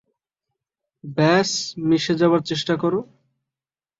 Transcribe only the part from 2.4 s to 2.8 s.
চেষ্টা